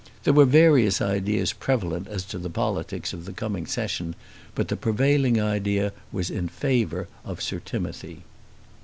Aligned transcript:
There 0.23 0.33
were 0.33 0.45
various 0.45 0.99
ideas 0.99 1.53
prevalent 1.53 2.07
as 2.07 2.25
to 2.33 2.39
the 2.39 2.49
politics 2.49 3.13
of 3.13 3.25
the 3.25 3.31
coming 3.31 3.67
Session; 3.67 4.15
but 4.55 4.67
the 4.67 4.75
prevailing 4.75 5.39
idea 5.39 5.93
was 6.11 6.31
in 6.31 6.47
favour 6.47 7.07
of 7.23 7.39
Sir 7.39 7.59
Timothy. 7.59 8.23